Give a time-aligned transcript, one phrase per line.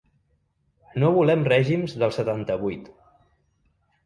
[1.03, 2.89] No volem règims del setanta-vuit.